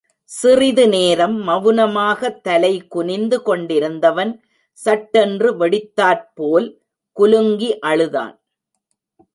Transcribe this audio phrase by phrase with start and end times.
[0.31, 4.31] சிறிது நேரம் மவுனமாக தலை குனிந்து கொண்டிருந்தவன்
[4.79, 6.67] சட்டென்று வெடித்தாற்போல்
[7.17, 8.35] குலுங்கி அழுதான்.